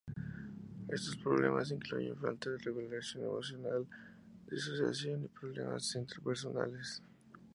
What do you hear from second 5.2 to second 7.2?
y problemas interpersonales.